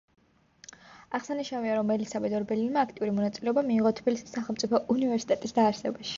აღსანიშნავია, 1.17 1.75
რომ 1.79 1.91
ელისაბედ 1.97 2.37
ორბელიანმა 2.39 2.87
აქტიური 2.89 3.15
მონაწილეობა 3.19 3.67
მიიღო 3.69 3.93
თბილისის 4.01 4.35
სახელმწიფო 4.39 4.85
უნივერსიტეტის 4.97 5.57
დაარსებაში. 5.61 6.09